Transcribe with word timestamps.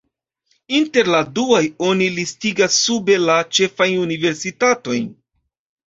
Inter 0.77 1.11
la 1.15 1.19
duaj 1.35 1.61
oni 1.89 2.09
listigas 2.17 2.81
sube 2.87 3.21
la 3.29 3.39
ĉefajn 3.59 4.05
universitatojn. 4.11 5.11